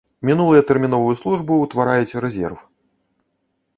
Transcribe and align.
Мінулыя 0.27 0.61
тэрміновую 0.69 1.11
службу 1.21 1.59
ўтвараюць 1.67 2.17
рэзерв. 2.25 2.65